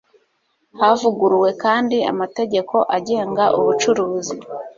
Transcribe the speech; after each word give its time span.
havuguruwe 0.79 1.49
kandi 1.63 1.97
amategeko 2.11 2.75
agenga 2.97 3.43
ubucuruzi 3.59 4.35